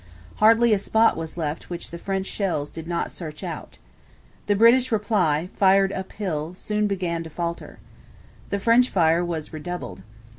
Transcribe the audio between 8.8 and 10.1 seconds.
fire was redoubled.